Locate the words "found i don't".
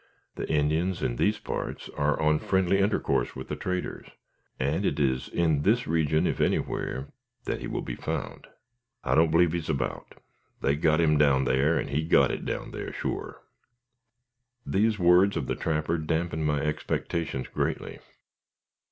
7.95-9.29